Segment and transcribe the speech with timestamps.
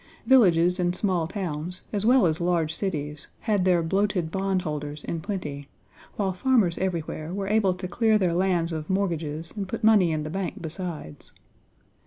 [0.25, 5.67] Villages and small towns, as well as large cities, had their "bloated bondholders" in plenty,
[6.15, 9.83] while farmers everywhere Page xv were able to clear their lands of mortgages and put
[9.83, 11.33] money in the bank besides.